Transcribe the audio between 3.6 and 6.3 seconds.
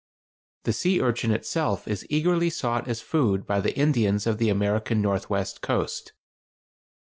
the Indians of the American northwest coast.